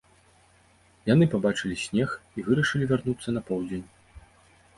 [1.13, 3.87] Яны пабачылі снег і вырашылі вярнуцца на поўдзень.